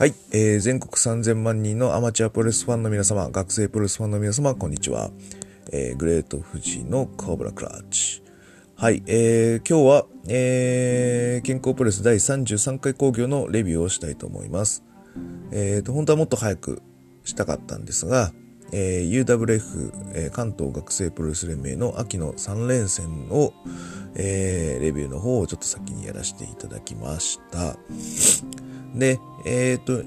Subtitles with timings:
[0.00, 5.10] はい、えー、全国3000万人のアマチュアプロレスファンの皆様、学生プロレスファンの皆様、こんにちは。
[5.74, 8.22] えー、グレート富士のコブラクラッチ。
[8.76, 14.82] はい、えー、今日は、えー、健康プロレス第33回興行のレビューをしたいと思います。
[15.52, 16.80] えーと、本当はもっと早く
[17.24, 18.32] したかったんですが、
[18.72, 23.52] えー、UWF、えー関東学生プロレス連盟の秋の3連戦を、
[24.14, 27.76] えーレビューの方をちょっと先にやらせていただきました。
[28.94, 30.02] で、えっ、と、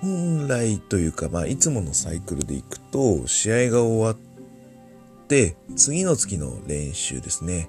[0.00, 4.16] 本来というか、まあ、いつものサイクルでいくと、試合が終わっ
[5.28, 7.68] て、次の月の練習ですね。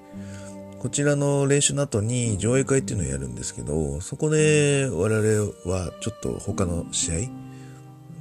[0.79, 7.15] こちらの練習の後に上映会っていうのをやるんですけど、そこで我々はちょっと他の試合、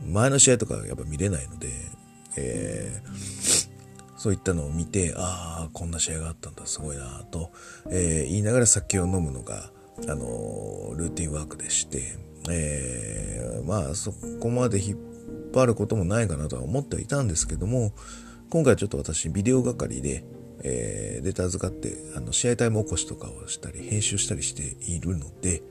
[0.06, 1.68] 前の試合とかやっぱ見れないので、
[2.36, 3.70] えー
[4.20, 7.50] そういったのを見て、ああ、こんな試合があったんだ、すごいなと、
[7.88, 9.70] えー言いながら酒を飲むのが、
[10.08, 12.16] あのルーティンワークでして、
[12.48, 14.98] えーまあ、そこまで引っ
[15.52, 17.92] 張ることもないかなとは思ってはいたんですけども、
[18.50, 20.24] 今回ちょっと私、ビデオ係で、
[20.62, 25.62] えーデータ預かって、あの、試合タイム起こしとかをしたり、編集したりしているので、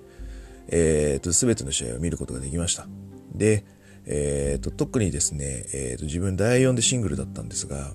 [0.70, 2.88] えーと、すべての試合を見ることができました。
[3.34, 3.66] で、
[4.06, 7.92] えーと、特にですね、えーと、自分第4でシングルだったんですが、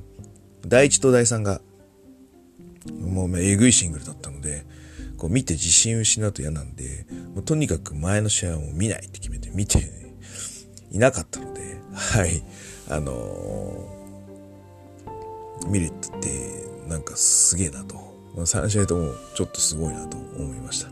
[0.67, 1.61] 第1と第3が、
[3.01, 4.67] もう、えぐいシングルだったので、
[5.25, 9.79] こう見て自信失うと嫌なんで、もうとにかく前の試合をも見ないって決めて見て
[10.91, 12.45] いなかったので、はい、
[12.91, 13.95] あのー
[15.67, 17.97] 見れてて、なんかすげえなと。
[18.37, 20.91] 3試合ともちょっとすごいなと思いました。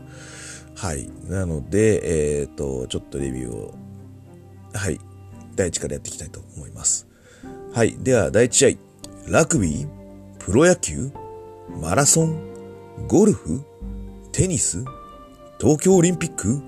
[0.75, 1.07] はい。
[1.25, 3.75] なので、えっ、と、ちょっとレビューを、
[4.73, 4.99] はい。
[5.55, 7.07] 第一からやっていきたいと思います。
[7.71, 7.95] はい。
[7.99, 8.77] では、第一試
[9.27, 9.31] 合。
[9.31, 9.87] ラグビー
[10.39, 11.11] プロ野球
[11.79, 13.63] マラソンゴルフ
[14.33, 14.83] テニス？
[15.61, 16.59] 東京オリンピック？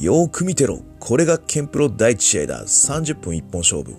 [0.00, 0.80] よーく見てろ。
[0.98, 2.64] これがケンプロ第一試合だ。
[2.64, 3.94] 30分一本勝負。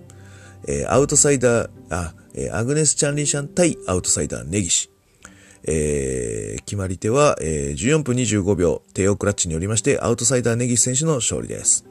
[0.67, 4.91] えーアウトサイダー、あ、えーアグネス・チャンリーシャン対アウトサイダー、ネギシ。
[5.63, 11.85] えー決まり手は、えー14分25秒、テオクラッチによりまして、アウトサイダーネギシ選手の勝利です。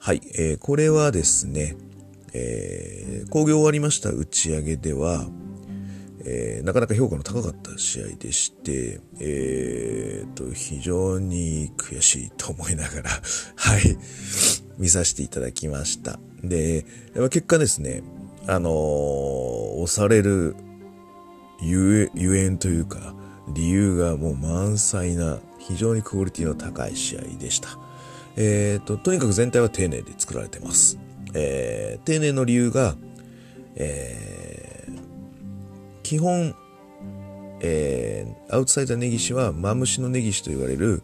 [0.00, 1.76] はい、えーこれはですね、
[2.32, 5.28] えー、興行終わりました打ち上げでは、
[6.30, 13.10] えーなかなか評価の高かった試合でして、えーと、非常に悔しいと思いながら、
[13.56, 13.96] はい、
[14.76, 16.20] 見させていただきました。
[16.44, 16.84] で、
[17.30, 18.02] 結果ですね、
[18.46, 18.72] あのー
[19.80, 20.56] 押される
[21.62, 23.14] ゆえ、ゆえんというか、
[23.54, 27.78] 理由がもう満載な、非常にクオリティの高い試合でした。
[28.36, 30.98] えーと、とにかく全体は丁寧で作られてます。
[31.32, 32.96] えー丁寧の理由が、
[33.76, 34.37] えー
[36.08, 36.54] 基本、
[37.60, 41.02] えーアウトサイダーネギシはマムシのネギシと言われる、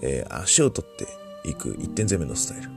[0.00, 1.06] えー足を取って
[1.46, 2.70] いく一点攻めのスタイル。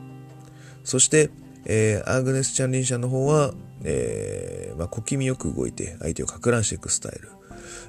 [0.84, 1.30] そして、
[1.64, 3.54] えーアグネス・チャンリン社の方は、
[3.86, 7.30] えーまあ、小気味よく動いて相手をかく乱していくスタイル。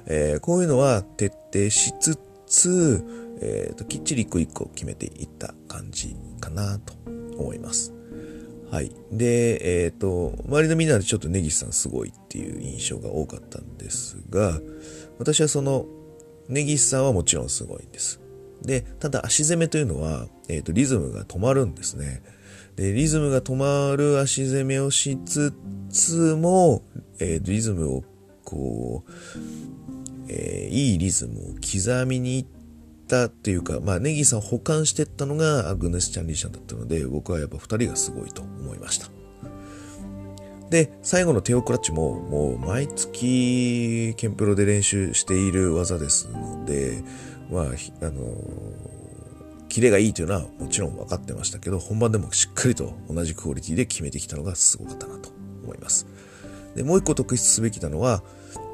[0.05, 2.17] えーこういうのは徹底しつ
[2.47, 3.03] つ、
[3.41, 6.93] えーときっちり一個一個決めていった感じかなと
[7.37, 7.91] 思います。
[8.73, 8.91] はい。
[9.11, 14.59] で、えっ、と、周りのみんなでちょっとネギスさんすごいっていう印象が多かったんですが、
[15.19, 15.85] 私はその、
[16.49, 18.19] ネギスさんはもちろんすごいんです。
[18.63, 22.23] で、ただ足攻めというのは、えっ、と、リズムが止まるんですね。
[22.75, 25.53] で、リズムが止まる足攻めをしつ
[25.91, 26.81] つも、
[27.19, 28.03] えーリズムを
[28.43, 29.11] こう、
[30.29, 32.49] えーいいリズムを刻みに行っ
[33.13, 39.07] たっていうか、まあ、ネギさんを保管していったのがアグネス・チャンリーシャンだったので、僕はやっぱ二人がすごいと思いました。
[40.71, 47.03] で、最後のテオクラッチも、もう毎月、ケンプロで練習している技ですので、
[47.51, 48.35] まあ、あの
[49.69, 55.29] キレがいいというのはもちろん分かってましたけど、本番でもしっかりと同じクオリティで決めてきたのがすごかったなと
[55.63, 56.07] 思います。
[56.75, 58.23] で、もう一個特筆すべきなのは、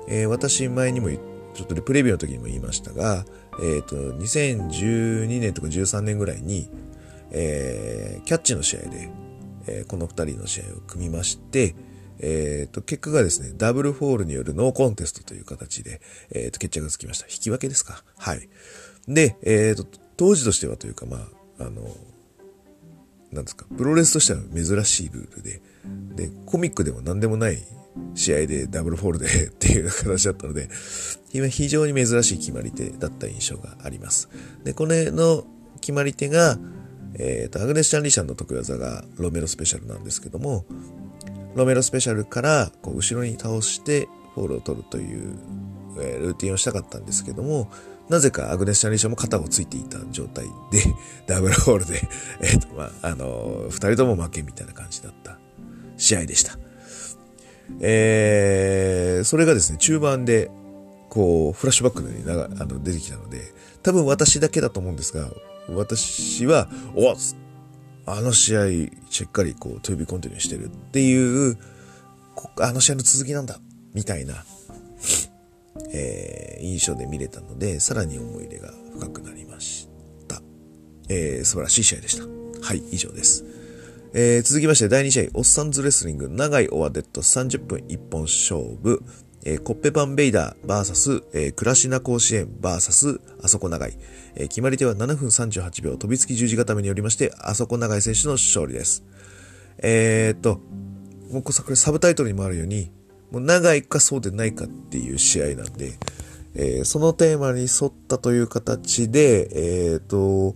[0.08, 3.26] えー私前にもちょっとプレビューの時にも言いましたが、
[3.62, 6.70] えっ、と、2012年とか13年ぐらいに、
[7.32, 9.10] えーキャッチの試合で、
[9.68, 11.76] えーこの二人の試合を組みまして、
[12.20, 16.02] えっ、と、結果がですね、ダブルフォールによるノーコンテストという形で、
[16.32, 17.26] えっ、と、決着がつきました。
[17.28, 18.04] 引き分けですか？
[18.18, 18.50] はい。
[19.08, 19.86] で、えっ、と、
[20.18, 21.96] 当時としてはというか、まあ、あの、
[23.32, 25.62] なんですか、プロレスとしては珍しいルールで、
[26.16, 27.60] で、コミックでも何でもない
[28.16, 30.70] 試合でダブルフォールでっていう形だったので、
[31.34, 34.30] 今非常に珍しい決まり手だった印象があります。
[34.64, 35.46] で、これの
[35.82, 36.58] 決まり手が、
[37.16, 40.66] えっ、と、アグネス・チャンリシャンの得意技がロメロスペシャルなんですけども、
[41.56, 45.38] ロメロスペシャルからこう後ろに倒してフォールを取るという
[46.02, 47.70] えー、ルーティンをしたかったんですけども、
[48.10, 50.84] なぜかアグネス・シャンリーシャンも肩をついていた状態で、
[51.28, 52.02] ダブルフォールで、
[52.42, 55.38] えっ、と、まあ、あのー、二人とも負けみたいな感じだった
[55.98, 56.58] 試合でした。
[57.80, 60.52] えー、それがですね、中盤で、
[61.10, 65.30] こう、フラッシュバックになあの出てきたので、多分私だけだと思うんですが、
[65.70, 67.16] 私は、お
[68.06, 68.66] あの試合、
[69.10, 71.58] しっかりこう、 to be continue してるっていう、
[72.60, 73.60] あの試合の続きなんだ、
[73.94, 74.44] みたいな、
[75.92, 79.88] えー、印象で見れたので、さらに思い入れが深くなりまし
[80.28, 80.42] た。
[81.10, 82.24] えー、素晴らしい試合でした。
[82.62, 83.46] はい、以上です。
[84.12, 89.04] えー、続きまして第2試合、オッサンズレスリング、長いオアデット30分一本勝負、
[89.46, 93.94] えー、コッペパンベイダー VS、えー、クラシナ甲子園 VS、あそこ長い。
[94.34, 99.04] えー、決まり手は7分38秒、飛びつき十字固めによりまして、あそこ長い選手の勝利です。
[99.78, 100.60] えー、っと、
[101.32, 102.92] もうこれサブタイトルにもあるように、
[103.30, 106.00] もう長いかそうでないかっていう試合なんで、
[106.56, 109.50] えー、そのテーマに沿ったという形で、
[109.92, 110.56] えー、っと、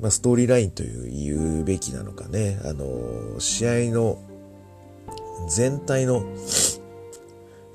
[0.00, 4.18] まあ、ストーリーラインという言うべきなのかね、あの、試合の
[5.48, 6.24] 全体の、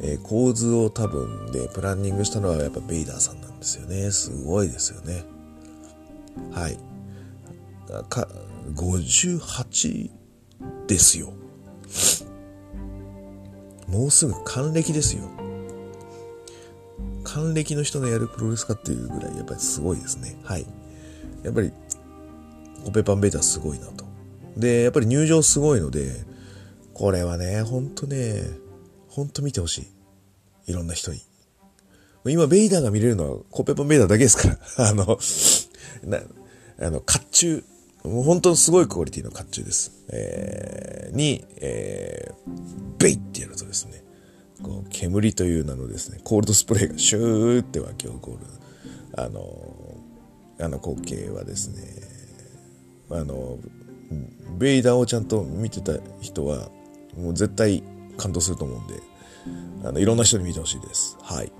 [0.02, 4.12] えー、構図を多分でプランニングしたのはやっぱベイダーさんなんですよね。
[4.12, 5.24] すごいですよね。
[6.52, 6.78] はい。
[8.10, 8.28] か、
[8.76, 10.10] 58
[10.88, 11.34] ですよ。
[13.88, 15.24] もうすぐ還暦ですよ。
[17.24, 20.38] 還暦の人のやるプロレスかっていうぐらいやっぱりすごいですね。
[20.44, 20.66] はい。
[21.44, 21.72] やっぱり
[22.86, 24.06] コペパンベータすごいなと。
[24.58, 26.12] で、やっぱり入場すごいので、
[26.94, 28.44] これはね、ほんとね、
[29.08, 29.88] ほんと見てほし
[30.68, 30.72] い。
[30.72, 31.22] いろんな人に。
[32.26, 34.60] 今、ベイダーが見れるのはコペパンベイダーだけですから。
[34.90, 35.18] あの、
[36.04, 36.20] な、
[36.80, 37.64] あの、甲冑。
[38.04, 39.92] もう本当すごいクオリティの甲冑です。
[40.10, 44.04] えー、に、えー、ベイってやるとですね、
[44.62, 48.46] こう、煙という名のですね、コールドスプレーがシューって湧き起こる、
[49.14, 49.96] あの、
[50.62, 52.09] あの光景はですね、
[53.12, 53.58] あの
[54.58, 56.70] ベイダーをちゃんと見てた人は
[57.18, 57.84] もう絶対
[58.18, 59.02] 感動すると思うんで
[59.84, 61.18] あのいろんな人に見てほしいです。
[61.22, 61.52] はい。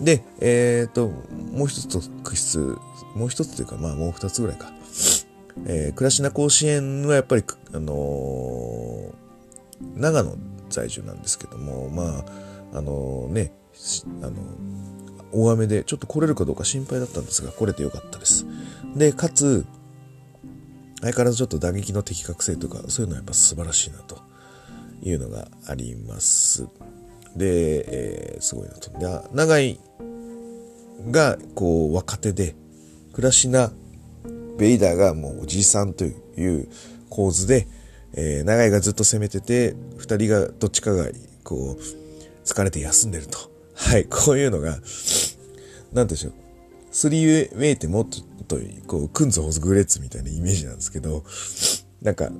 [0.00, 2.78] でえっ、ー、ともう一つ特筆
[3.14, 4.72] もう一つというかまあもう二つぐらいか。
[5.66, 7.44] えー、倉科甲子園はやっぱり
[7.74, 9.12] あのー、
[9.96, 10.36] 長野
[10.70, 12.24] 在住なんですけどもま
[12.72, 13.52] ああのね
[14.22, 14.32] あの
[15.32, 18.46] 大雨でちょっと来れるかどうか心配だったんですが来れてよかったです。
[18.94, 19.66] でかつ
[21.00, 24.18] 相変わらずちょっと打撃の的確性とか、そういうのはやっぱ素晴らしいなと
[25.02, 26.68] いうのがあります。
[27.36, 28.90] で、えー、すごいなと。
[28.98, 29.80] で、長井
[31.10, 32.54] が、こう、若手で、
[33.12, 33.72] 倉科
[34.58, 36.12] ベイダーがもうおじいさんとい
[36.44, 36.68] う
[37.08, 37.66] 構図で、
[38.14, 41.06] えー、長井がずっと攻めてて、二人がどっちかが、
[41.44, 43.38] こう、疲れて休んでると。
[43.74, 44.78] はい、こういうのが、
[45.92, 46.32] なんでしょう。
[46.90, 48.08] スリーウェイってもっ
[48.46, 48.56] と、
[48.86, 51.24] こう、クンズホズグレッツみたいなイメージなんですけど、
[52.02, 52.30] なんか、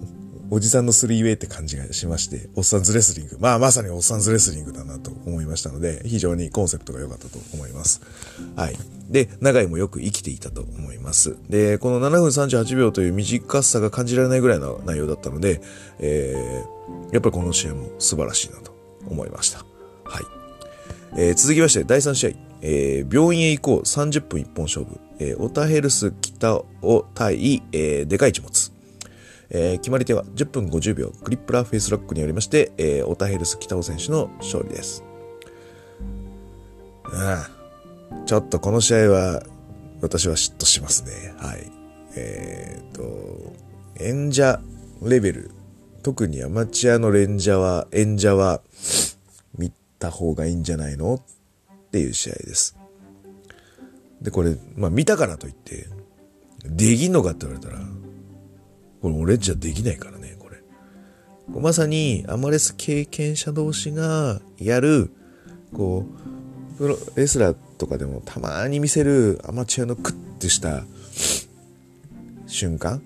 [0.52, 3.38] おじさんのスリーウェイって感じがしまして、おっさんズレスリング。
[3.38, 8.00] まあまさにおっさんズレスリングだなと思いましたので、非常にコンセプトが良かったと思います。
[8.56, 8.76] はい。
[9.08, 11.37] で、長井もよく生きていたと思います。
[11.49, 15.61] で、この7分38秒という短さが感じられないぐらいの内容だったので、
[16.00, 18.75] えー、やっぱりこの試合も素晴らしいなと
[19.08, 19.64] 思いました。
[20.05, 20.39] はい。
[21.17, 22.31] えー、続きまして、第3試合。
[22.62, 28.73] えー、病院へ行こう30分一本勝負、えー、オタヘルス北を対、えー、でかい一物。
[29.52, 35.02] えー、決まり手は10分50秒、クリップラーフェイスロックによりまして、えー、オタヘルス北尾選手の勝利です。
[37.12, 37.61] ああ
[38.26, 39.43] ちょっとこの試合は、
[40.00, 41.35] 私は嫉妬しますね。
[41.38, 41.71] はい。
[42.17, 43.52] えー、と、
[43.99, 44.61] 演者
[45.02, 45.50] レベル、
[46.02, 48.62] 特にアマチュアのレンジャーは、演者は、
[50.00, 51.16] 見た方がいいんじゃないの？
[51.16, 51.21] っ
[51.92, 52.75] ていう試合です。
[54.23, 55.88] で、これ、まあ見たからといって、
[56.64, 57.78] できんのかって言われたら、
[59.02, 60.62] これ俺じゃできないからね、これ。
[61.49, 65.11] まさにアマレス経験者同士がやる、
[65.75, 66.07] こ
[66.75, 70.85] う、プロレスラーとかでもたまに見せるアマチュアのクッてした
[72.47, 73.02] 瞬間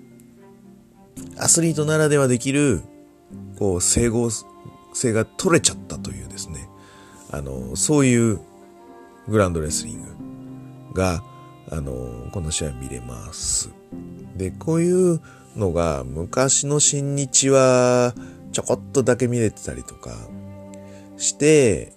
[1.37, 2.79] アスリートならではできる、
[3.59, 4.29] こう、整合
[4.93, 6.54] 性が取れちゃったというですね。
[7.35, 8.39] あの、そういう
[9.27, 10.03] グランドレスリン
[10.93, 11.21] グが、
[11.69, 13.69] あの、この試合見れます。
[14.35, 15.21] で、こういう
[15.55, 18.13] のが昔の新日は
[18.51, 20.11] ちょこっとだけ見れてたりとか
[21.17, 21.93] して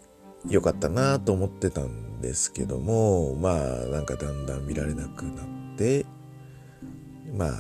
[0.49, 6.07] よかったなと思ってたんですけども、まあなんかだんだん見られなくなって、
[7.37, 7.51] まあ、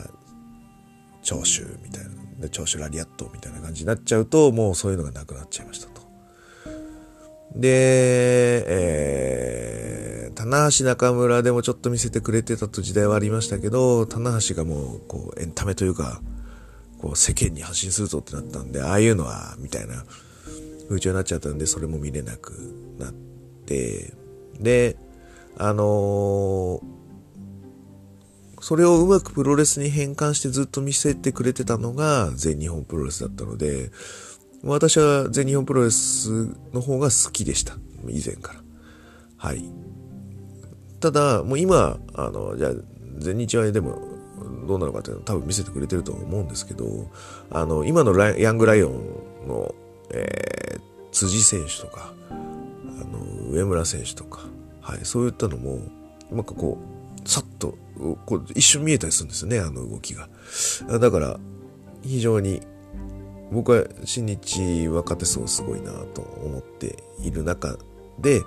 [1.22, 2.04] 聴取みたい
[2.40, 5.97] な、聴取ラリアットみたいな感じになっちゃうと、もうそういうのがなくなっちゃいましたと。
[7.54, 16.20] で、えー、棚橋中村でもちょっと見せてくれてたと時代はありましたけど、棚橋がもう、こう、エンタメというか、
[17.00, 20.04] こう、世間に発信するぞってなったんで、ああいうのは、みたいな
[20.88, 22.52] 風潮になっちゃったんで、それも見れなく
[22.98, 23.12] なっ
[23.66, 24.12] て、
[24.60, 24.96] で、
[25.56, 26.80] あのー、
[28.60, 33.90] それをうまくプロレスに変換してずっと見せてくれてたのが全日本プロレスだったので、
[34.64, 36.30] 私は全日本プロレス
[36.72, 37.74] の方が好きでした。
[38.08, 38.60] 以前から。
[39.36, 39.64] はい。
[41.00, 42.72] ただ、もう今、あの、じゃあ、
[43.18, 44.00] 全日はでも、
[44.66, 47.08] どうなのかっていうのを多分見せてくれてると思うんですけど、
[47.50, 49.74] あの、今のヤングライオンの、
[50.10, 50.80] えー、
[51.12, 54.40] 辻選手とか、あの、上村選手とか、
[54.80, 55.80] はい、そういったのも、
[56.30, 56.78] なんかこ
[57.24, 57.78] う、さっと、
[58.26, 60.28] こう一瞬見えたりするんですよね、あの動きが。
[60.98, 61.40] だから、
[62.02, 62.60] 非常に
[63.50, 67.76] 僕は新日若手層すごいなと思っている中
[68.18, 68.42] で、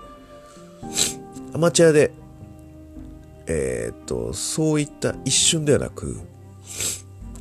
[1.54, 2.12] アマチュアで、
[3.48, 6.20] えー、っと、そういった一瞬ではなく、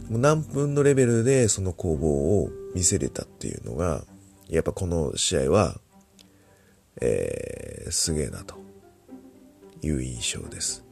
[0.09, 2.09] もう何分のレベルでその攻防
[2.43, 4.05] を見せれたっていうのが、
[4.49, 5.81] やっぱこの試合は、
[7.01, 8.57] えー、すげえなと
[9.83, 10.90] いう印象です。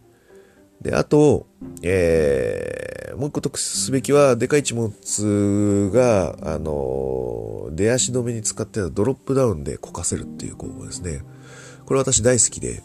[0.80, 1.46] で、あと、
[1.82, 11.22] えー、もう一個特すべきは、でかい一物が、あの、出足止めに使ってたドロップダウンでこかせるっていう工法ですね。
[11.86, 12.82] これ私大好きで、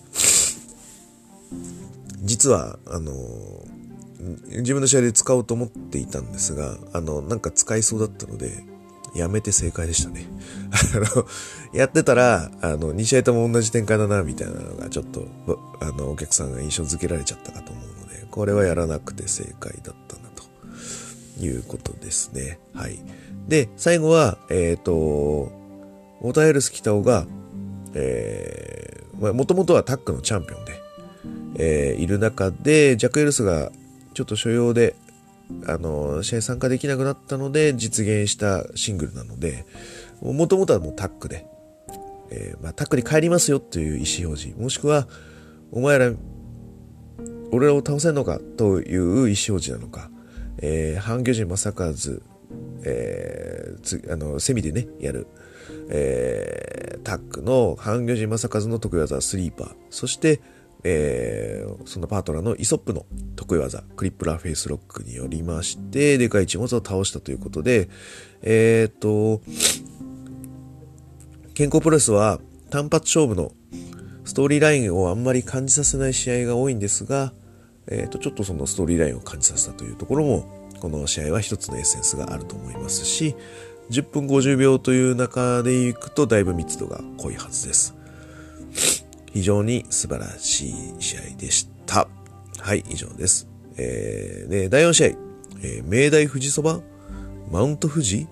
[2.21, 3.11] 実は、あの、
[4.49, 8.63] 自分の試合で使おうと思っていたんですが、あの、なんか使いそうだったので、
[9.13, 10.25] やめて正解でしたね。
[10.95, 11.25] あの、
[11.73, 15.27] やってたら、あの、2試合とも同じ展開だな、みたいなのがちょっと、
[15.79, 17.82] あの、お客さんが印象づけられちゃったかと思う、
[18.33, 22.57] これはやらなくて正解だったな、ということですね。
[22.73, 22.97] はい。
[23.47, 25.51] で、最後は、えっ、ー、と、
[26.19, 27.27] オタエルス北尾が、
[27.93, 30.81] えー、まあ、もともとはタックのチャンピオンで、
[31.59, 33.71] えー、いる中で、ジャック・エルスが
[34.15, 34.95] ちょっと所要で、
[35.67, 39.67] あの、試合参加できなくなったので実現したシングルなので、
[40.23, 41.45] もともとはもうタックで、
[42.31, 45.07] えー、まあ、タックに帰りますよっていう意思表示、もしくは、
[45.71, 46.11] お前ら、
[47.53, 50.09] 俺らを倒せんのかという意思表示なのか、
[50.57, 51.93] えー、半魚人正和、
[52.83, 55.27] えー、つあの、セミでね、やる、
[55.89, 60.41] えー、タックの半魚人正和の得意技スリーパー、そして、
[60.83, 63.05] えー、そのパートナーのイソップの
[63.35, 67.87] 得意技、クリップラーフェイスロックによりまして、でかい一物を倒したということで、
[68.41, 69.41] えっ、と、
[71.53, 72.39] 健康プロレスは
[72.71, 73.51] 単発勝負の
[74.25, 77.31] ストーリーラインをあんまり感じさせない試合が多いんですが、
[77.87, 80.45] えっ、ー、と、ちょっとそのストーリーラインを感じさせたというところも、
[80.79, 83.35] この試合は一つのエッセンスがあると思いますし、
[83.89, 87.95] 10分50秒という中でいくとだいぶ密度が濃いはずです。
[89.33, 92.07] 非常に素晴らしい試合でした。
[92.59, 93.47] はい、以上です。
[93.77, 95.07] えー、で、第4試合、
[95.61, 96.81] えー、明大富士そば
[97.51, 98.27] マウント富士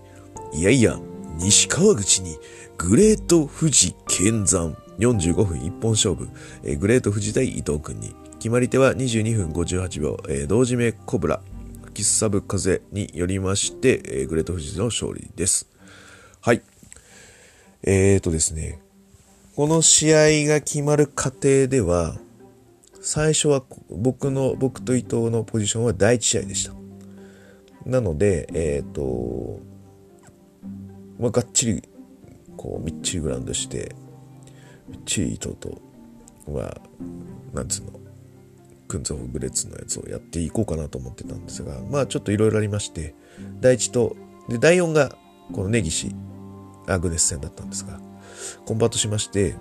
[0.54, 1.00] いやいや、
[1.38, 2.38] 西川口に
[2.78, 6.30] グレート富士剣山45分一本勝負、
[6.64, 11.42] えー、グレート富士対伊藤君に決まり手は22分58秒、えー、同時目コブラ
[11.94, 15.70] キスサブ風によりまして、えー、グレート富士の勝利です。
[16.42, 16.64] はい。
[17.84, 18.82] えーとですね、
[19.56, 22.18] この試合が決まる過程では、
[23.00, 26.74] 最初は僕の、僕と伊藤のポジションは第一試合でした。
[27.86, 29.60] なので、えっ、ー、と、
[31.20, 31.84] まあ、がっちり、
[32.58, 33.94] こう、みっちりグラウンドして、
[34.90, 35.80] みっちり伊藤と、
[36.52, 36.82] まあ、
[37.54, 38.01] なんつうの、
[38.92, 43.16] クンツホグレッツのやつをやっていこうかなと思ってたんですが、まあちょっといろいろありまして、
[43.62, 44.18] 第一と、
[44.50, 45.16] で、第四が、
[45.54, 46.14] この根岸、
[46.88, 48.02] アグネス戦だったんですが、
[48.66, 49.56] コンバートしまして、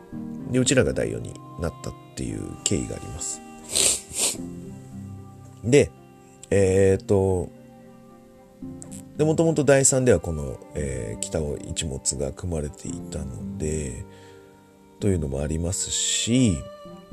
[0.51, 3.41] で、うちらが第4になったっていう経緯があります。
[5.63, 5.93] で、
[6.51, 7.51] えっ、と、
[9.17, 14.05] で、もともと第3ではこの、えー、北尾一物が組まれていたので、
[14.99, 16.59] というのもありますし、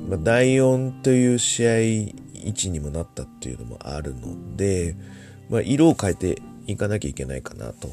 [0.00, 2.14] まあ、第4という試合位
[2.50, 4.96] 置にもなったっていうのもあるので、
[5.50, 7.88] まあ、色を変えていかなきゃいけないかなと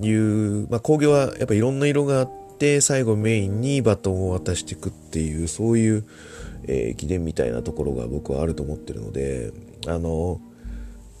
[0.00, 6.04] いう、まあ、工業はやっぱいろんな色があって、最後メインにバトンを渡していくっていう、そういう、
[6.64, 9.52] えー、記念みたいなところが僕はあると思ってるので、
[9.86, 10.40] あの、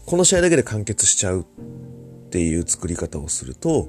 [0.06, 1.44] この試合だけで完結しちゃうっ
[2.30, 3.88] ていう作り方をすると、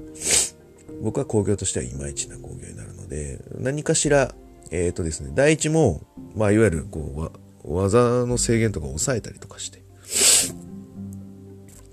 [1.02, 4.34] 僕は工業としてはいまいちな工業になるので、何かしら、
[4.70, 6.00] えっ、ー、とですね、第一も、
[6.36, 7.32] まあ、いわゆる、こ
[7.64, 9.82] う、技の制限とかを抑えたりとかして、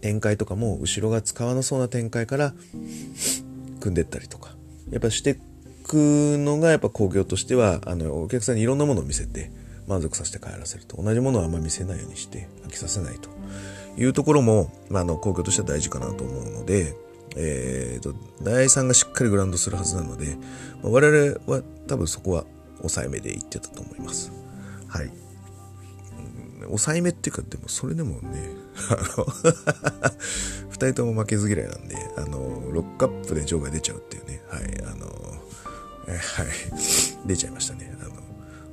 [0.02, 2.54] 展開とかも後ろが使わなそうな展開から
[3.82, 4.56] 組んでったりとか、
[4.92, 5.40] やっぱして
[5.90, 9.52] くのがやっぱ工業としては、あの、お客さんにいろんなものを見せて、
[9.88, 11.02] 満足させて帰らせると。
[11.02, 13.30] 同じものはあんま見せないようにして、飽きさせないと
[13.98, 16.96] いうところも、まあ、あの、工業としては大事かなと思うので、
[17.36, 20.38] えっ、ー、と、大さんがしっかりグラウンドするはずなので、
[20.84, 22.46] まあ、我々は多分そこは
[22.80, 24.32] 抑えめで言ってたと思います。
[24.88, 25.12] はい。
[26.68, 28.50] 抑えめっていうか、でもそれでもね、
[28.90, 29.26] あの
[30.72, 37.96] 2人とも負けず嫌いなんで、あの、ロックアップで場外出ちゃうっていうね、はい、あの、はい、出ちゃいましたね。
[38.02, 38.29] あの、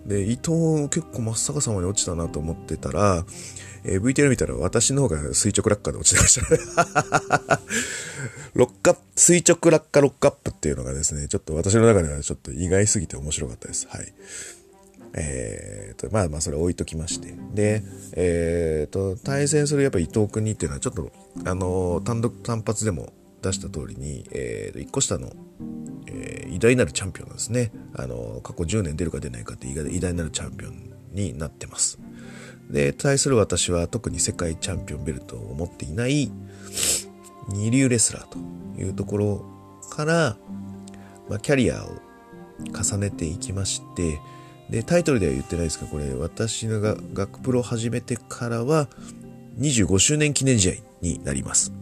[0.07, 3.25] で、伊藤結構真っ逆さまに落ちたなと思ってたら、
[3.85, 7.61] えー、VTR 見たら私の方が垂直落下で落ちてましたね。
[8.55, 13.87] ロックアップ、垂直落下ロックアップっていうのがですね、ちょっと私の中ではちょっと意外すぎて面白かったです。
[13.89, 14.15] はい。
[15.15, 17.35] えーと、まあまあそれ置いときまして。
[17.55, 17.83] で、
[18.13, 21.11] えーと、対戦するやっぱ伊藤君にっていうのはちょっと、
[21.45, 23.13] あのー、単独単発でも
[23.47, 25.33] 出した通りに、えー、1個下の、
[26.07, 27.73] えー、偉大なるチャンピオンなんですね。
[27.95, 31.99] あの、過去10年出るか出ないかって偉大なるチャンピオンになってます。
[32.71, 36.31] で、対する私は特に世界チャンピオンベルトを持っていない
[37.49, 38.39] 二流レスラーと
[38.81, 39.45] いうところ
[39.91, 40.37] から、
[41.29, 41.89] まあ、キャリアを
[42.73, 44.21] 重ねていきまして、
[44.71, 48.89] で、タイトルでは言ってないですが、これ、私が学プロを始めてからは、
[49.59, 51.73] 25周年記念試合になります。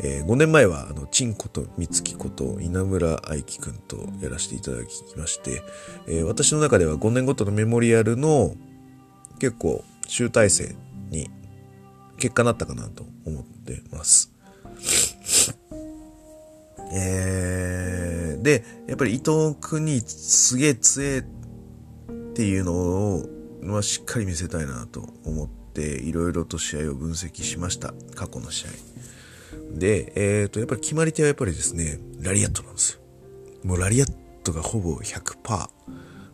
[0.00, 5.62] えー、5年前は、あの、チンこと、三月こと、稲村愛樹くんとやらせていただきまして、
[6.06, 8.54] えー、私の中では5年ごとのメモリアルの
[9.38, 10.74] 結構集大成
[11.10, 11.30] に
[12.18, 14.32] 結果なったかなと思ってます。
[16.94, 21.22] えー、で、やっぱり伊藤君にすげえ強えっ
[22.34, 23.26] ていうのを、
[23.62, 27.94] まあ、しっかり見せたいなと思って、いろいろと試合を分析しました。
[28.14, 28.68] 過去の試合。
[29.72, 33.00] で、えっ、ー、と、やっぱり決まり手はやっぱりですね、ラリアットなんですよ。
[33.64, 34.12] もうラリアッ
[34.42, 35.68] トがほぼ100%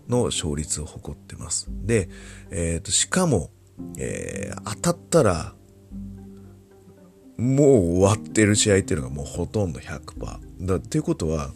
[0.09, 1.69] の勝率を誇ってます。
[1.69, 2.09] で、
[2.51, 3.51] えっ、ー、と、しかも、
[3.99, 5.55] えー、当たったら、
[7.37, 7.67] もう
[7.99, 10.67] 終わってる試合っていうのがもうほとんど100%。
[10.67, 11.53] だっていうことは、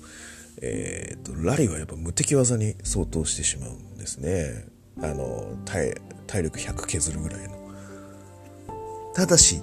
[0.61, 4.67] えっ、ー、と、ラリーはやっぱ無敵技に相当してしまうんですね。
[5.01, 5.95] あの、体、
[6.27, 7.59] 体力100削るぐらいの。
[9.15, 9.61] ただし、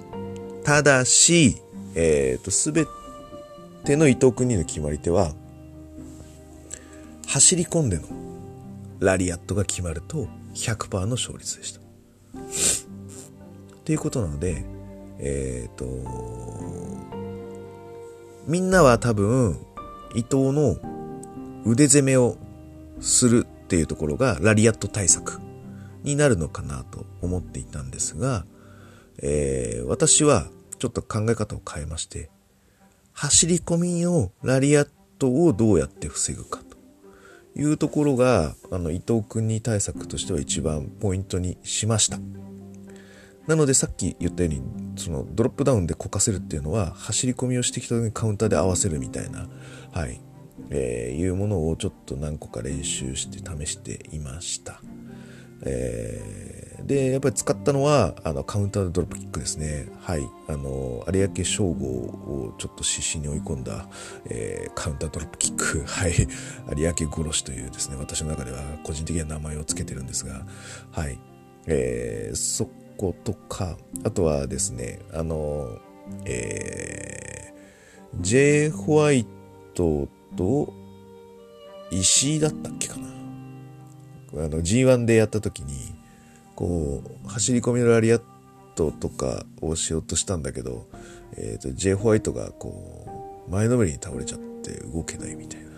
[0.62, 1.56] ただし、
[1.94, 2.86] えっ、ー、と、すべ
[3.84, 5.32] ての伊藤君にの決まり手は、
[7.26, 8.04] 走り込んでの
[8.98, 11.80] ラリアットが決まると100%の勝率でした。
[11.80, 11.82] っ
[13.84, 14.64] ていうことなので、
[15.18, 15.86] えっ、ー、と、
[18.46, 19.58] みんなは多分、
[20.14, 20.76] 伊藤の
[21.64, 22.36] 腕攻めを
[23.00, 25.40] するっていうところがラリアット対策
[26.02, 28.44] になるのかなと思っていたんですが、
[29.22, 30.46] えー、私は
[30.80, 32.30] ちょっと考え方を変えまして、
[33.12, 34.88] 走り込みをラリアッ
[35.18, 36.60] トをどうやって防ぐか
[37.54, 42.18] というところが、あの、伊藤君に対策としては一番ポイントにしました。
[43.46, 44.62] なのでさっき言ったように、
[44.96, 49.48] そのドロップダウンでこかせるっていうのは、走り込みをしてきた時にカウンターで合わせるみたいな、
[49.92, 50.18] はい、
[50.70, 54.80] えー、いうものをちょっと何個か練習して試していました。
[55.62, 59.88] えー、で、やっぱり使ったのは、あの、カウンタードロップキックですね。
[60.00, 60.28] はい。
[60.48, 63.88] あの、有明称号をちょっと獅子に追い込んだ、
[64.26, 65.84] えー、カウンタードロップキック。
[65.86, 66.14] はい。
[66.76, 70.46] 有明殺しというですね、私の中では個人的な名前を付けてるんですが、
[70.90, 71.18] はい。
[71.66, 75.78] えー、そことか、あとはですね、あの、
[76.24, 78.70] えー、J.
[78.70, 79.26] ホワイ
[79.74, 80.72] トと
[81.90, 83.10] 石井だったっけかな。
[84.32, 85.99] あの G1 でやった時に、
[86.60, 88.22] こう、走り込みのラリアッ
[88.74, 90.86] トとかをしようとしたんだけど、
[91.38, 91.94] えっ、ー、と、J.
[91.94, 95.70] ホワイトがこう、前のめりに倒れちゃって動けないみたいな。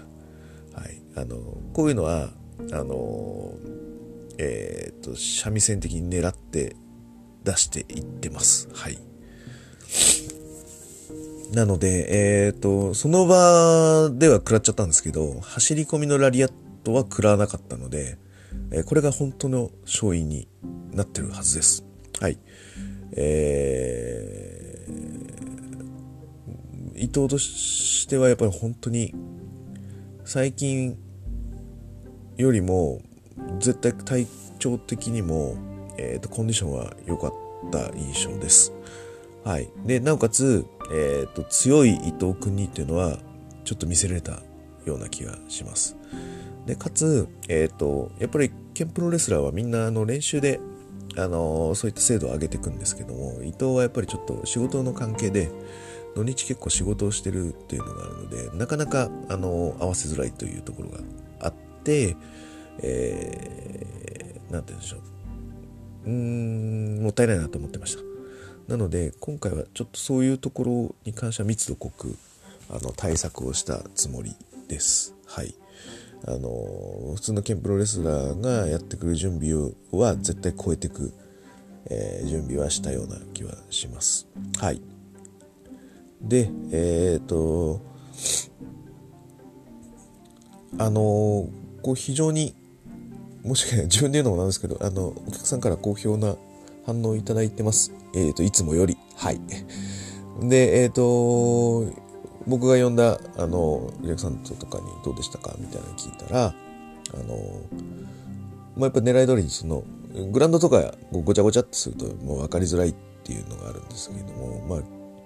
[0.82, 1.00] はい。
[1.14, 1.36] あの、
[1.72, 2.30] こういうのは、
[2.72, 3.52] あの、
[4.38, 6.74] えっ、ー、と、三味線的に狙って
[7.44, 8.68] 出していってます。
[8.74, 8.98] はい。
[11.54, 18.18] なので、えっ、ー、と、その場では食らっちゃったんですけど、走り込みのラリアットは食らわなかったので、
[18.70, 20.48] え、これが本当の勝因に
[20.92, 21.84] なってるはずです。
[22.20, 22.38] はい。
[23.14, 29.14] えー、伊藤としてはやっぱり本当に、
[30.24, 30.96] 最近
[32.36, 33.02] よりも、
[33.58, 34.26] 絶対体
[34.58, 35.56] 調的にも、
[35.98, 37.32] えっ、ー、と、コンディションは良かっ
[37.70, 38.72] た印象です。
[39.44, 39.68] はい。
[39.84, 43.18] で、なおかつ、えっ、ー、と、強い伊藤君にっていうのは、
[43.64, 44.42] ちょっと見せられた
[44.84, 45.96] ような気がします。
[46.66, 50.60] で、かつ、えっ、ー、と、やっぱり、ケンプロレスラーはみんな、あの、練習で、
[51.16, 55.50] あのそういった精度を上げていくんですけども、伊藤はやっぱりちょっと仕事の関係で、
[56.14, 60.98] 土日結構仕事をしてるっていうのがあるので、なかなか、あの、合わせづらいというところが
[61.40, 62.16] あって、
[62.78, 65.00] えー、なんて言うんでしょう。
[66.04, 68.02] うん、もったいないなと思ってました。
[68.68, 72.16] なので、今回はちょっとそういうところに関しては密度濃く、
[72.70, 74.34] あの、対策をしたつもり
[74.68, 75.14] です。
[75.26, 75.54] はい。
[76.26, 79.52] あの、普通のケンプロレスラーがやってくる準備
[79.90, 81.12] は絶対超えていく、
[81.86, 84.28] えー、準備はしたような気はします。
[84.58, 84.80] はい。
[86.20, 87.80] で、えっ、と、
[90.78, 91.48] あの、
[91.82, 92.54] こう非常に、
[93.42, 96.36] もしかしたら自分で言うのもなんですけど、あの、お客さんから好評な
[96.86, 97.92] 反応をいただいてます。
[98.14, 98.96] えっ、と、いつもより。
[99.16, 99.40] はい。
[100.40, 101.86] で、えっ、と、
[102.46, 107.36] 僕が呼んだ、あの、お客さんとかにどうでしたかみたいなの聞いたら、あの、
[108.76, 109.84] まあ、やっぱ狙い通りにその、
[110.30, 114.80] グランドとかごちゃごちゃってするともう分かりづらいっていうのがあるんですけれども、まあ、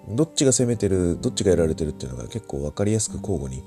[0.08, 3.62] どっちが攻めてる、どっちがやられてるっていうのが結構分かりやすく交互に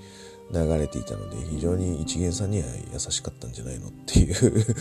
[0.51, 4.75] 流れていたので、非常に一元さんには優しかったんじゃないのっていう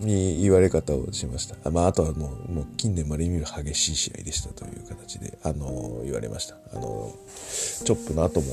[0.00, 1.56] に言われ方をしました。
[1.64, 6.56] あまあ、あとはもう、もう近年まで見る激しい試合でしたという形で、あの、言われました。
[6.74, 7.14] あの、
[7.84, 8.46] チョップの後も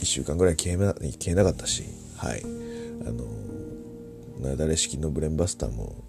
[0.00, 1.84] 1週間ぐらい消えな消えなかったし、
[2.16, 2.42] はい。
[2.42, 3.24] あの、
[4.40, 6.04] なだれ式のブレンバスターも、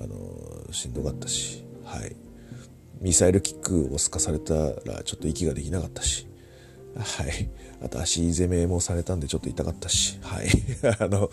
[0.00, 2.16] あの、しんどかったし、はい。
[3.00, 6.26] ミサイルキックをすかされたらちょっと息ができなかったし、
[6.96, 7.48] はい。
[7.84, 10.48] あと足攻めもされたんでちょっと痛かったし、はい。
[10.98, 11.30] あの、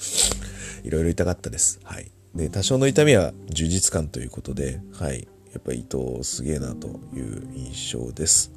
[0.84, 1.80] いろいろ痛かったです。
[1.84, 2.12] はい。
[2.36, 5.28] で、多少の痛みは充実感ということで、はい。
[5.54, 8.52] やっぱり伊藤すげえなという印象です。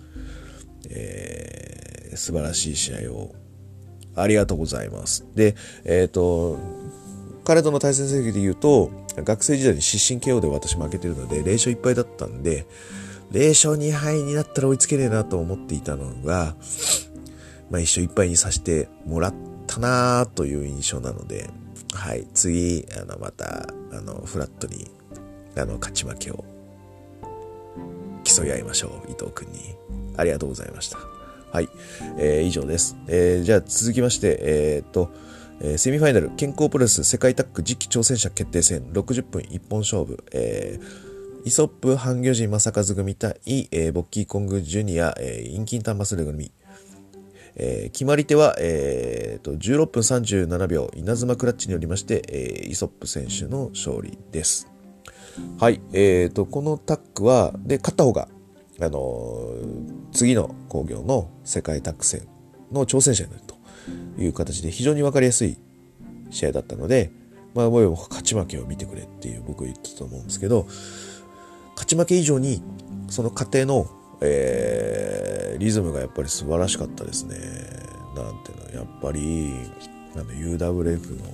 [0.88, 3.34] えー、素晴らしい試合を
[4.14, 5.24] ありがとうございます。
[5.34, 6.58] で、えっ、ー、と、
[7.44, 8.90] 彼との対戦成績で言うと、
[9.24, 12.66] 学生時代に失神 KO で私負けてるので、0勝1敗だったんで、
[13.32, 16.54] 0勝2敗になったら追いつけねえなと思っていたのが、
[17.70, 19.34] まあ一勝1敗にさせてもらっ
[19.66, 21.50] たなという印象なので、
[21.92, 24.90] はい、次、あの、また、あの、フラットに、
[25.56, 26.44] あの、勝ち負けを
[28.24, 29.74] 競い合いましょう、伊藤君に。
[30.16, 30.98] ありがとうございました。
[31.52, 31.68] はい、
[32.18, 32.96] えー、以上です。
[33.06, 35.10] えー、じゃあ続きまして、えー、っと、
[35.60, 43.38] えー、セミファイナル、健康プロレス世界タッグ次期挑戦者決定戦、60分一本勝負、えー、イソップ、半魚人正和組対、
[43.70, 46.52] えー、ボッキーコングジュニア、えー、インキンタンマスル組、
[47.56, 54.70] えー、決まり手は、えーと、16分37秒、稲妻クラッチによりまして、えー、イソップ選手の勝利です。
[55.58, 58.28] はい、えーと、このタッグは、で、勝った方が、
[58.78, 62.28] あのー、次の工業の世界タッグ戦
[62.70, 63.55] の挑戦者になると。
[64.18, 65.58] いう形で非常に分かりやすい
[66.30, 67.10] 試合だったので、
[67.54, 70.66] まあ、も勝ち負けを見てくれっていう僕は言ってたと思うんですけど、
[71.74, 72.62] 勝ち負け以上に、
[73.08, 73.88] その過程の
[74.20, 77.36] えー、リズムがやっぱり素晴らしかったですね。
[78.14, 79.52] なんていうの、やっぱり、
[80.14, 81.24] あの UWF の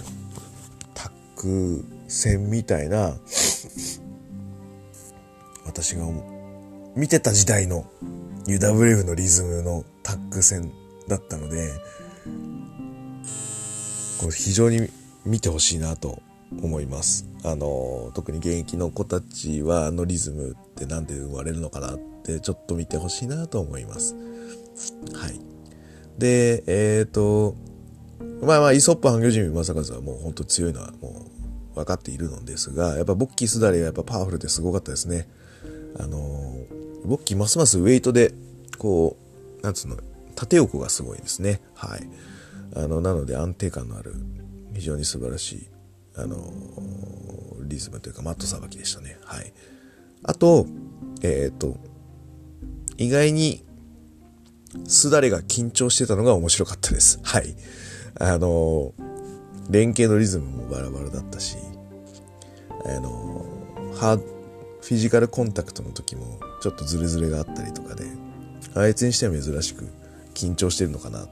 [0.94, 3.14] タック戦みたいな、
[5.64, 6.04] 私が
[6.96, 7.86] 見てた時代の
[8.46, 10.72] UWF のリズムのタック戦
[11.06, 11.70] だったので、
[14.22, 14.88] これ非常に
[15.24, 16.22] 見てほしいなと
[16.62, 17.28] 思います。
[17.44, 24.14] あの、特に現役の子たちはあのリズムって何で生まれるのかなってちょっと見てほしいなと思います。
[25.14, 25.40] はい。
[26.18, 27.56] で、えっ、ー、と、
[28.42, 31.26] まあまあ、イソップ半魚人正和はもう本当強いのはも
[31.72, 35.28] う分かっているのですが、やっぱボッキースダレがやっぱパワフルですごかったですね。
[35.98, 36.18] あの、
[37.04, 38.34] ボッキーますますウェイトで、
[38.78, 39.16] こ
[39.60, 39.96] う、なんつうの、
[40.36, 41.60] 縦横がすごいですね。
[41.74, 42.08] はい。
[42.74, 44.14] あの、なので安定感のある、
[44.74, 45.68] 非常に素晴らしい、
[46.16, 46.52] あの、
[47.64, 49.18] リズムというかマットさばきでしたね。
[49.24, 49.52] はい。
[50.22, 50.66] あと、
[51.22, 51.76] えっ、と、
[52.96, 53.64] 意外に、
[54.86, 57.20] すだれが緊張してたのが面白かったです。
[57.22, 57.54] はい。
[58.18, 58.94] あの、
[59.70, 61.56] 連携のリズムもバラバラだったし、
[62.84, 63.46] あの、
[63.94, 68.04] ハフィジカルコンタクトの時もちょっとズレズレがあったりとかで、
[68.74, 69.88] あいつにしては珍しく
[70.34, 71.26] 緊張してるのかな。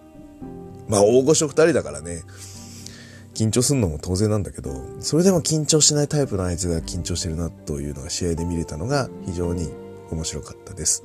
[0.90, 2.22] まあ大御所二人だからね、
[3.34, 9.70] 緊張するのも当然なんだけど、それでも緊張しないタイプのあいつが緊張してるなというのが試合で見れたのが非常に
[10.10, 11.04] 面白かったです。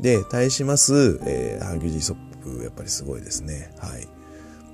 [0.00, 3.74] で、対します、えー、ハンギュジーソップ、やっぱりすごいですね。
[3.78, 4.08] はい。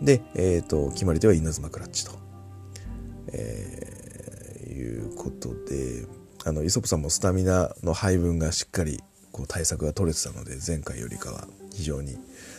[0.05, 2.13] で、えっ、ー、と、決まり手は稲妻クラッチと。
[3.33, 6.07] えー、いうことで、
[6.45, 12.19] あの、イソップさんもスタミナの配分がしっかり、こう、対策が取れてたので、前回よりかは非常に、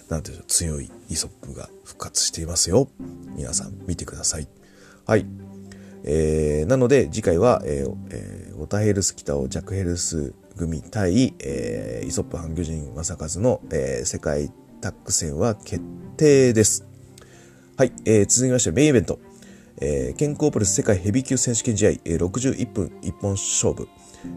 [0.09, 2.89] なんていう、強いイソップが復活していますよ。
[3.35, 4.47] 皆さん、見てください。
[5.05, 5.25] はい。
[6.03, 15.81] えー、なので、次回は、えーえー、オタヘルス北尾ジャクヘルス組対、えー、イソップ半魚人正和の、えー、世界タッグ戦は決
[16.17, 16.85] 定です。
[17.77, 19.19] はい、えー、続きましてメインイベント。
[19.81, 23.87] えー、健康プレス世界ヘビー級選手権試合、えー、61分一本勝負。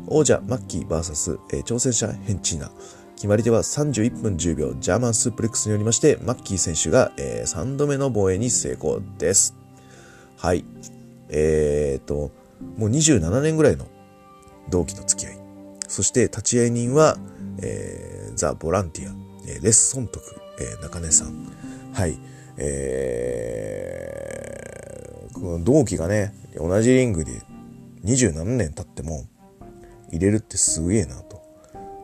[0.07, 2.71] 王者マッキー VS、えー、挑戦者ヘンチーナ。
[3.17, 9.57] 決まり手は31分10秒ジャーマンスープレックスによりまして、マッキー選手が、えー、3度目の防衛に成功です。
[10.37, 10.67] はい。
[11.31, 12.31] えーと、
[12.77, 13.87] もう27年ぐらいの
[14.69, 15.39] 同期の付き合い。
[15.89, 17.17] そして立ち会い人は、
[17.63, 19.15] えー、ザ・ボランティア、
[19.49, 20.23] えー、レッソン徳、
[20.61, 21.51] えー、中根さん。
[21.95, 22.19] はい。
[22.59, 27.41] えー、この同期がね、同じリングで
[28.05, 29.25] 27年経っても
[30.11, 31.41] 入れるってすげえなと。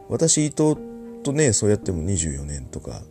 [0.09, 0.77] 私、伊藤
[1.23, 3.03] とね、そうやっても24年とか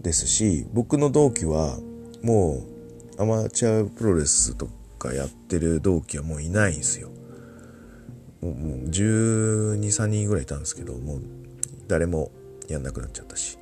[0.00, 1.78] ですし、僕の同期は
[2.22, 2.64] も
[3.18, 7.10] うアマチュアプロレスとかやってる同期はもういないんですよ。
[8.40, 8.54] もう
[8.88, 11.22] 123人ぐらいいたんですけど、もう
[11.86, 12.30] 誰も
[12.68, 13.58] やんなくなっちゃったし。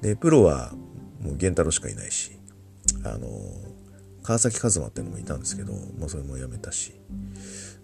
[0.00, 0.72] で、プロは
[1.20, 2.32] もう源太郎しかいないし、
[3.04, 3.28] あの、
[4.22, 6.94] 川崎和馬っていうのもいたんですけど、もうそれもやめたし。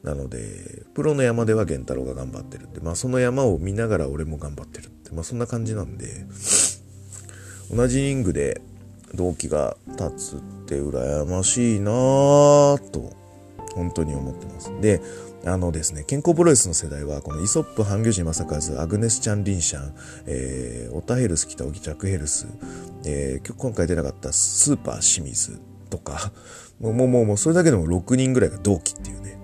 [0.03, 6.27] なので、プロの山では源太郎が頑張ってるって、まあその山を見ながら俺も頑張ってるって、まあそんな感じなんで、
[7.75, 8.61] 同じリングで
[9.15, 13.13] 同期が立つって羨ましいなぁと、
[13.75, 14.73] 本当に思ってます。
[14.81, 15.01] で、
[15.45, 19.95] あのですね、健康プロレスの世代は、このイソップ、ハンギョジン正和、アグネス・チャン・リンシャン、
[20.27, 22.47] えー、オタヘルス、北沖、ジャックヘルス、
[23.05, 26.33] えー、今回出なかったスーパー清水とか、
[26.79, 29.39] もうもうもうそれだけでも6人ぐらいが同期っていうね、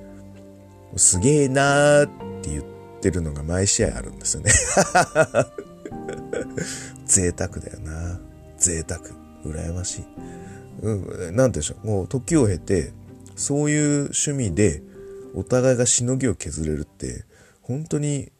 [0.96, 2.08] すげえなーっ
[2.42, 2.75] て言って
[3.06, 4.50] てるのが毎試合あるんですよね
[7.06, 8.20] 贅沢だよな。
[8.58, 9.00] 贅沢。
[9.44, 10.04] 羨ましい。
[10.82, 11.86] うん、なんて言うんでしょう。
[11.86, 12.92] もう時を経て、
[13.36, 14.82] そういう趣味で
[15.34, 17.24] お互いがしのぎを削れるって、
[17.62, 18.32] 本当に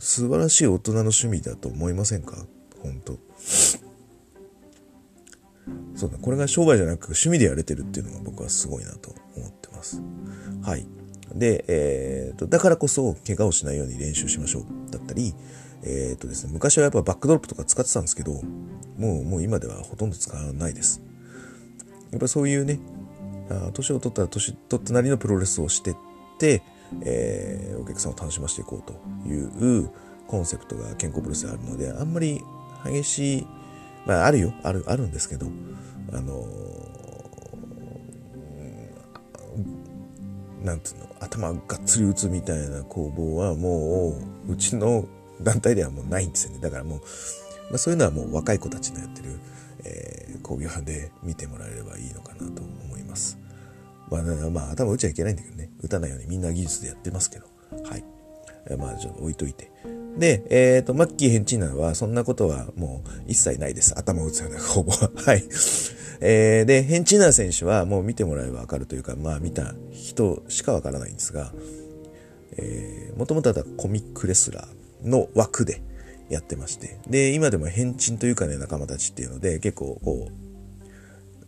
[0.00, 2.44] 素晴らしい大人の趣味だと思いませんか？
[2.82, 3.18] 本当。
[5.94, 10.02] そうだ、これが商売じゃなく趣味でやれてるっていうのが僕はすごいなと思ってます。
[10.62, 10.86] はい。
[11.34, 15.34] で、えーと、だからこそ怪我をしないように練習しましょうだったり、
[15.82, 21.00] え、ー、とですね、昔はやっぱバックドロップとか使ってたんですけど、もう、もう今ではほとんど使わないです。
[22.10, 22.80] やっぱそういうね、
[23.72, 25.96] 年を取ったら年取ったなりのプロレスをしてっ
[26.38, 26.62] て、
[27.02, 29.90] えー、お客さんを楽しませていこうという
[30.26, 32.40] コンセプトが健康プロレスであるので、あんまり
[32.84, 33.46] 激しい、
[34.06, 35.46] まああるよ、ある、あるんですけど、
[36.12, 36.46] あの
[40.62, 44.16] なんつうの、頭がっつり打つみたいな攻防はも
[44.48, 45.06] う、うちの
[45.40, 46.60] 団体ではもうないんですよね。
[46.60, 46.98] だからもう、
[47.70, 49.38] まあ、そういうのはもう若い子たちのやってる、
[49.84, 53.38] えー、工業派で見てもらえればいいのかなと思います。
[54.10, 55.70] まあ、まあ、頭打っちゃいけないんだけどね。
[55.82, 57.46] 打たないようにみんな技術でやってますけど。
[57.88, 58.04] はい。
[58.76, 59.70] まあ、ちょっと置いといて。
[60.18, 63.96] で、えっ、ー、と、マッキーヘンチーナは、そんなことはもう一切ないです。
[63.96, 64.92] 頭打つようなほぼ。
[64.92, 65.44] はい。
[66.20, 71.52] えー、で、ヘンチーナ選手はもう見てもらえばわかるというか、まあ見た人しかわからないんですが、
[72.56, 75.82] えー、もともとはコミックレスラーの枠で
[76.28, 80.32] やってまして、で、今でも変鎮というかね、仲間たちっていうので、結構こう、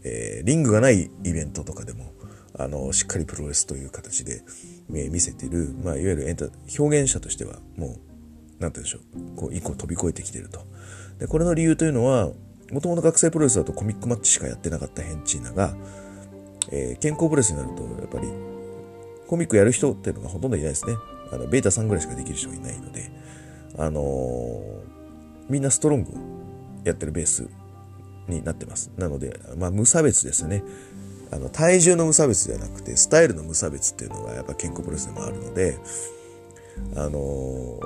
[0.05, 2.13] えー、リングがないイベントとかでも、
[2.59, 4.43] あの、しっかりプロレスという形で、
[4.89, 6.47] 見せてる、まあ、いわゆるエンタ、
[6.79, 10.67] 表現者としては、もう、なんて言うんでしょう、こう、一個飛び越えてきてると。
[11.19, 12.31] で、これの理由というのは、
[12.73, 15.75] もともと学生プロレスだとコミックマッチしかやってなかったヘンチーナが、
[16.71, 18.29] えー、健康プロレスになると、やっぱり、
[19.29, 20.95] コミックやる人っていうのがほとんどいないですね。
[21.31, 23.13] あの、ベータさんぐらいしかできる人がいないので、
[23.79, 24.63] あのー、
[25.51, 26.13] みんなストロング
[26.85, 27.47] やってるベース
[28.27, 28.91] になってます。
[28.97, 30.65] なので、まあ、無差別ですね。
[31.31, 35.79] あの、体重の無差別じゃなくて、スタイルの無差別っていうのがやっぱ健康プロレスでもあるので、
[36.97, 37.81] あのー、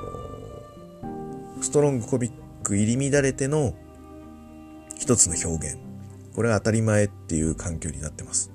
[1.61, 2.31] ストロングコミッ
[2.63, 3.73] ク入り乱れての
[4.99, 5.77] 一つの表現。
[6.35, 8.51] これは当たり前っていう環境になってます。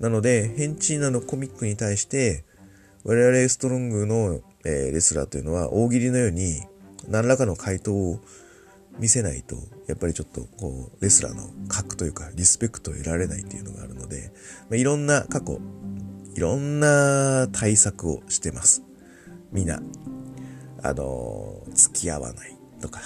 [0.00, 2.44] なので、ヘンチーナのコミックに対して、
[3.04, 6.62] 我々ストロングの、え、レスラーというのは大喜利のように
[7.08, 8.20] 何らかの回答を
[8.98, 14.32] 見せないと、やっぱりちょっとこう、レスラーの格というか、リスペクトを得られないっていうのがあるので、
[14.70, 15.60] ま、いろんな過去、
[16.34, 18.82] いろんな対策をしてます。
[19.52, 19.80] みんな、
[20.82, 23.00] あの、付き合わないとか、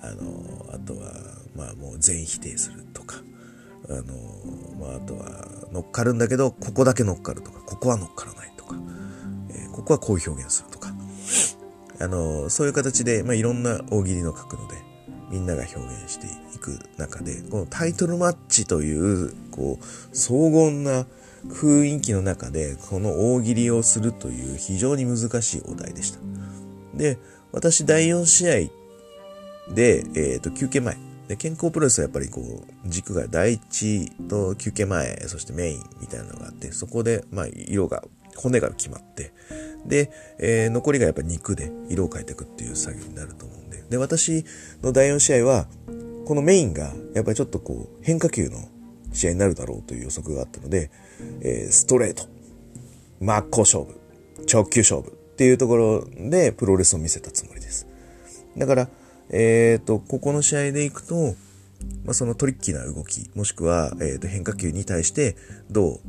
[0.00, 3.16] あの、あとは、まあもう全否定するとか、
[3.88, 4.02] あの、
[4.78, 8.76] まああとは乗っかるんだけど、ここだけ乗っかるとか、ここは乗っからないとか、
[9.50, 10.92] えー、ここはこう表現するとか、
[12.00, 14.76] あの、そういう形で、まあいろんな大喜利の角度で、
[15.30, 21.06] みんなが表現していく中で、このタイトルマッチという、こう、荘厳な
[21.46, 26.18] 雰囲気の中でこの大喜利をするという非常に難しいお題でした。
[26.94, 27.18] で、
[27.52, 30.96] 私第4試合で、えっ、ー、と、休憩前。
[31.28, 38.02] で、健康プロレスはやっぱりこう、軸が第一と休憩前、そしてメインみたいなのがあって、そこで、まあ、色が、
[38.34, 39.32] 骨が決まって、
[39.86, 43.84] で、えー、残りがやっぱ肉で色を変えていくっていう作業になると思うんで。
[43.90, 44.44] で、私
[44.82, 45.66] の第4試合は、
[46.24, 48.66] このメインが、やっぱりちょっとこう、変化球の
[49.12, 50.90] 試合になるだろうという予測があったので、
[51.42, 52.24] えー、ストレート、
[53.20, 54.00] 真っ向勝負、
[54.50, 57.86] 直球勝負っていうところでプロレスを見せたつもりです。
[58.56, 58.88] だから、
[59.30, 61.34] えっ、ー、と、ここの試合でいくと、
[62.04, 65.36] まあ、そのトリッキーな動き、もしくは、えー、と変化球に対して
[65.70, 66.00] どう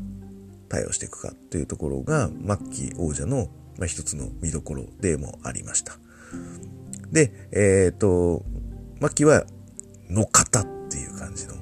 [0.69, 5.97] 対応していくかというところが、マッキー王者の、まあ、一つの見どころでもありました。
[7.12, 8.43] で、えっ、ー、と、
[8.99, 9.45] マッキーは
[10.10, 11.55] 乗っかったっていう感じの、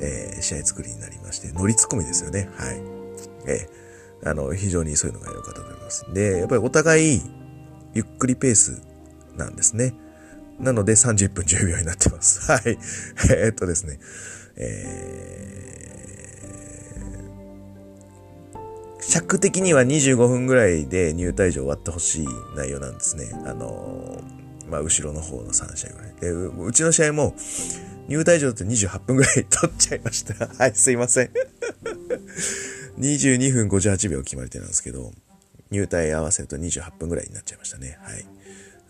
[0.00, 2.50] えー、試合作りになりまして、乗りツッコミですよね。
[2.56, 2.82] はい。
[3.46, 6.06] えー、あの、非常にそういうのが良かったと思います。
[6.12, 7.22] で、やっぱりお互い、
[7.94, 8.82] ゆっくりペース
[9.36, 9.94] なんですね。
[10.58, 12.40] なので30分10秒になってます。
[12.50, 12.78] はい。
[13.30, 13.98] えー、っとですね。
[14.56, 23.30] えー、尺的には25分ぐらいで入退場終わってほしい内容なんですね。
[23.44, 26.14] あのー、まあ、後ろの方の3試合ぐらい。
[26.20, 27.34] で、うちの試合も、
[28.08, 30.46] 入退場って28分ぐらい取っちゃいました。
[30.58, 31.30] はい、すいません。
[32.98, 35.12] 22分58秒決まり手なんですけど、
[35.70, 37.98] 入退合わせると28分ぐらいになっちゃいましたね。
[38.00, 38.24] はい。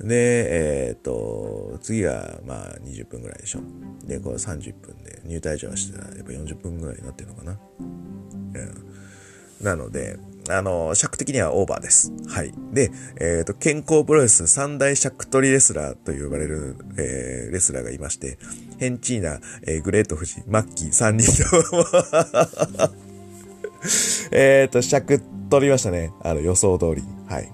[0.01, 3.61] で、えっ、と、次が、まあ、20分ぐらいでしょ。
[4.05, 7.59] で、これ30分で、入退場してたら、やっぱ40分ぐらいになってるのかな。
[7.81, 9.65] うん。
[9.65, 10.19] なので、
[10.51, 12.13] あの、尺的にはオーバーです。
[12.29, 12.53] はい。
[12.73, 18.39] で、えっ、と、健康プロレス三大尺取りレスラーと呼ばれる、えー、レスラーがいまして、
[18.79, 22.91] ヘンチーナ、えー、グレート富士、マッキー3人と
[24.31, 26.13] えっと、尺取りましたね。
[26.23, 27.03] あの、予想通り。
[27.29, 27.51] はい。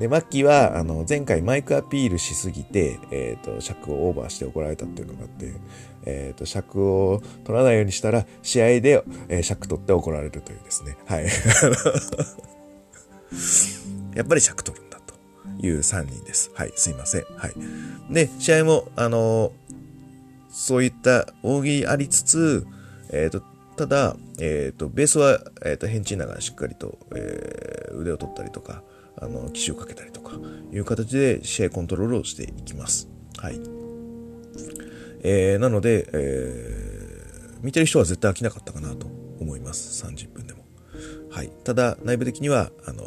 [0.00, 5.52] で、マッキーは、あの、前回マイクアピールしすぎて、えっ、ー、と、尺をオーバーして怒られたっていうのがあって、
[6.06, 10.96] えっ、ー、と、尺を取らないようにしたら、試合で、えー、尺取って怒られるというですね。
[11.04, 11.26] はい。
[14.16, 15.12] やっぱり尺取るんだと
[15.66, 16.50] いう3人です。
[16.54, 17.24] はい、すいません。
[17.36, 17.52] はい。
[18.10, 19.52] で、試合も、あの
[20.50, 22.66] そういった大喜利ありつつ、
[23.10, 23.42] えっ、と、
[23.76, 28.82] ただ、えっ、と、ベースは、えっ、と、ヘンチーナがしっかりと、え腕を取ったりとか、
[29.16, 30.38] あの、機種をかけたりとか、
[30.72, 33.08] いう形で試合コントロールをしていきます。
[33.36, 33.60] はい。
[35.22, 39.06] えー、なので、えー、見てる人は絶対飽きなかったかなと
[39.40, 40.04] 思います。
[40.04, 40.64] 30分でも。
[41.30, 41.50] はい。
[41.64, 43.04] ただ、内部的には、あの、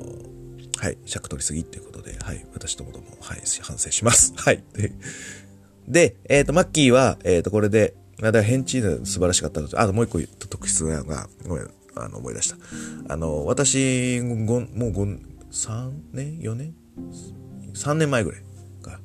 [0.77, 4.33] はい、尺取りすぎっていうことで、はい、私ともども、はい、反省します。
[4.37, 4.63] はい。
[5.87, 12.57] で、えっ、ー、と、マッキーは、えっ、ー、と、これで、まだ返事素晴らしかったと、あともう一個特筆なのが、ごめん、あの、思い出した。
[13.09, 15.19] あの、私、ごもう5、
[15.53, 16.73] 3年 ?4 年
[17.73, 18.41] ?3 年前ぐらい
[18.81, 18.99] か。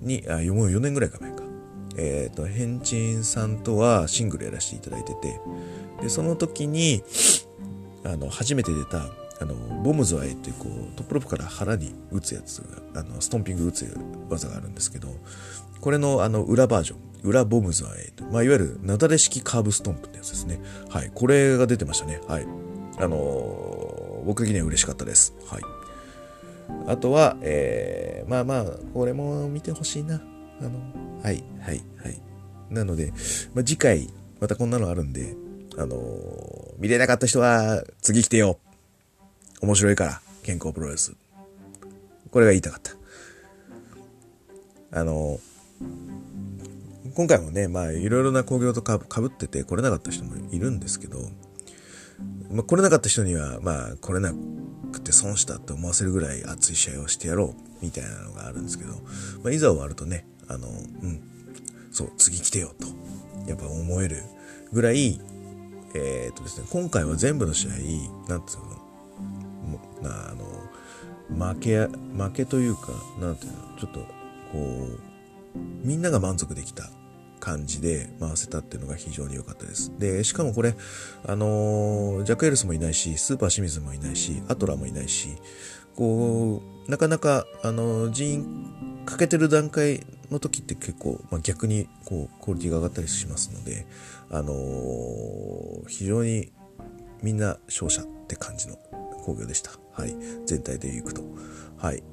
[0.00, 1.42] に、あ、もう4年ぐらいか前か。
[1.96, 5.38] えっ、ー、と、ヘンチンさんとはシングルやらせていただいてて、
[6.00, 7.02] で、その時に、
[8.02, 9.10] あの、初めて出た、
[9.40, 12.62] あの、ボムズワイっていう、こう、トップロップから腹に打つやつ、
[12.94, 13.94] あの、ストンピング打つ
[14.30, 15.08] 技があるんですけど、
[15.82, 20.62] これの、あの、裏バージョン、裏ボムズワイまあ、いわゆる、なだれ式カーブストンプってやつですね。
[20.88, 21.10] はい。
[21.14, 22.22] これが出てましたね。
[22.26, 22.46] はい。
[22.98, 23.16] あの
[24.24, 25.34] 僕的には嬉しかったです。
[25.46, 25.62] はい。
[26.86, 30.20] あとは、えー、まあまあ、これも見てほしいな。
[30.60, 30.78] あの、
[31.22, 32.20] はい、はい、はい。
[32.70, 33.12] なので、
[33.54, 34.08] まあ、次回、
[34.40, 35.36] またこんなのあるんで、
[35.76, 38.58] あのー、見れなかった人は、次来てよ。
[39.60, 41.14] 面白いから、健康プロレス。
[42.30, 42.92] これが言いたかった。
[44.98, 51.18] あのー、今回もね、まあ、いろいろな工業とかぶってて来れなかった人もいるんですけど、
[52.52, 54.32] まあ、来れなかった人には、まあ、来れな
[54.92, 58.94] くて損したって思わせるぐらい熱い試合をしてやろう、みたいなのがあるんですけど、
[59.42, 61.22] まあ、いざ終わるとね、あの、うん、
[61.90, 62.86] そう、次来てよと、
[63.48, 64.22] やっぱ思える
[64.72, 65.20] ぐらい、
[65.94, 68.58] えー、っとですね、今回は全部の試合、なんていう
[70.02, 74.06] の、なあの、負け、負けというか、なんていうの、ちょっと、こ
[74.54, 75.12] う、
[75.86, 76.90] みんなが満足できた
[77.42, 79.92] 感じで回せたっていうのが非常に良かったです。
[79.98, 80.76] で、しかもこれ、
[81.26, 85.30] あのー、ジャック・エルスもいないし、スーパー清水もいないし、アトラもいないし、
[85.96, 93.86] こう、なかなか、あのー、人員かけてる段階の時って結構、まあ、逆に、こう、クオリティが上がったりしますので、
[94.30, 96.52] あのー、非常に
[97.24, 98.76] みんな勝者って感じの
[99.24, 99.72] 工業でした。
[99.90, 100.14] はい。
[100.46, 101.22] 全体で行くと。
[101.76, 102.04] はい。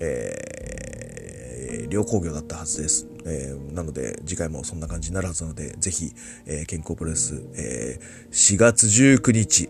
[0.00, 3.06] えー、両工業だったはずです。
[3.28, 6.12] えー、なので、次回もそんな感じになるはずなので、ぜひ、
[6.46, 9.68] えー、健康プロレス、えー、4月19日、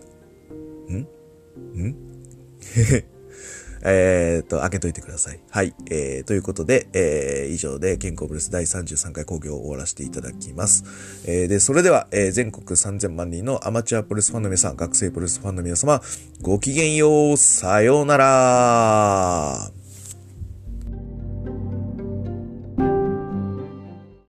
[0.89, 1.07] ん？
[1.87, 1.95] ん？
[3.81, 5.39] えっと、開けといてください。
[5.49, 5.73] はい。
[5.89, 10.83] えー、ということで、えー、以上で健康ブレス第33回講義を終わらせていただきます。
[11.25, 16.01] えー、で、それでは、えー、全国3000万人のアマチュアプロレスファンの皆さん、学生プロレスファンの皆様、
[16.41, 19.71] ごきげんよう、さようなら